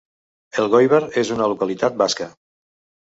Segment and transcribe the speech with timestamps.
[0.61, 2.29] Elgoibar és una localitat basca.